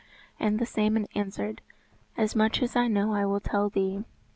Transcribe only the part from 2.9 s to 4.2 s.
I will tell thee.